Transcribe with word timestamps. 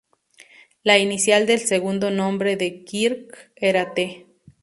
La 0.81 0.97
inicial 0.97 1.45
del 1.45 1.59
segundo 1.59 2.09
nombre 2.09 2.55
de 2.55 2.83
Kirk 2.83 3.51
era 3.55 3.93
"T". 3.93 4.25